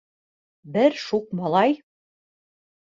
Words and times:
Бер 0.77 0.97
шуҡ 1.03 1.31
малай: 1.43 1.79